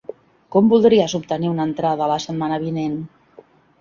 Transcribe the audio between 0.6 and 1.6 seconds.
voldries obtenir